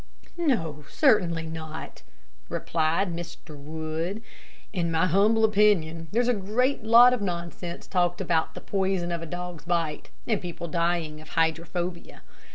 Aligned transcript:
"No, 0.39 0.83
certainly 0.89 1.45
not," 1.45 2.01
replied 2.49 3.15
Mr. 3.15 3.55
Wood. 3.55 4.23
"In 4.73 4.89
my 4.89 5.05
humble 5.05 5.45
opinion 5.45 6.07
there's 6.11 6.27
a 6.27 6.33
great 6.33 6.83
lot 6.83 7.13
of 7.13 7.21
nonsense 7.21 7.85
talked 7.85 8.19
about 8.19 8.55
the 8.55 8.61
poison 8.61 9.11
of 9.11 9.21
a 9.21 9.27
dog's 9.27 9.65
bite 9.65 10.09
and 10.25 10.41
people 10.41 10.67
dying 10.67 11.21
of 11.21 11.29
hydrophobia. 11.37 12.23